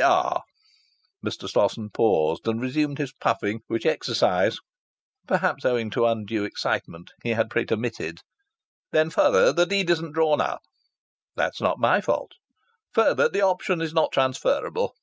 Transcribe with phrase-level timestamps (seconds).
[0.00, 0.42] "Ah!"
[1.26, 1.48] Mr.
[1.48, 4.58] Slosson paused, and resumed his puffing, which exercise
[5.26, 8.20] perhaps owing to undue excitement he had pretermitted.
[8.92, 10.60] "Then further, the deed isn't drawn up."
[11.34, 12.30] "That's not my fault."
[12.94, 14.94] "Further, the option is not transferable."